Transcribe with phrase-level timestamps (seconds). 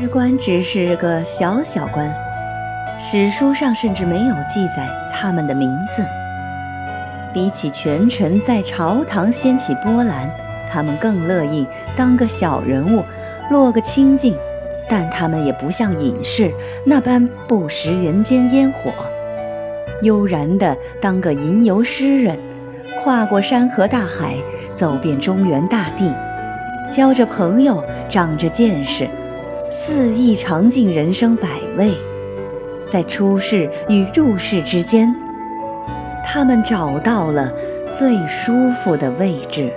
[0.00, 2.10] 知官只是个小小官，
[2.98, 6.02] 史书上甚至没有记载他们的名字。
[7.34, 10.30] 比起权臣在朝堂掀起波澜，
[10.72, 13.04] 他们更乐意当个小人物，
[13.50, 14.34] 落个清静。
[14.88, 16.50] 但他们也不像隐士
[16.86, 18.90] 那般不食人间烟火，
[20.00, 22.38] 悠然地当个吟游诗人，
[23.02, 24.34] 跨过山河大海，
[24.74, 26.10] 走遍中原大地，
[26.90, 29.06] 交着朋友，长着见识，
[29.70, 31.92] 肆意尝尽人生百味。
[32.90, 35.14] 在出世与入世之间，
[36.24, 37.52] 他们找到了
[37.90, 39.72] 最舒服的位置。